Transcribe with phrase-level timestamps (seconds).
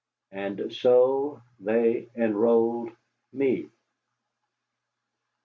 [0.31, 2.89] And so they enrolled
[3.31, 3.69] me.